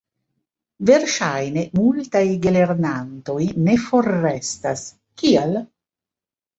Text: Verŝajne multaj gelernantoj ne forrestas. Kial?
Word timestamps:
Verŝajne 0.89 1.65
multaj 1.81 2.23
gelernantoj 2.47 3.39
ne 3.69 3.79
forrestas. 3.87 4.87
Kial? 5.25 5.59